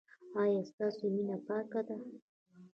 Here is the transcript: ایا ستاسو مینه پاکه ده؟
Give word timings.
ایا 0.41 0.61
ستاسو 0.69 1.03
مینه 1.15 1.37
پاکه 1.47 1.81
ده؟ 1.87 1.95